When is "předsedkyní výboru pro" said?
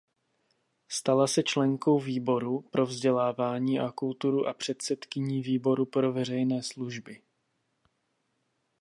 4.53-6.13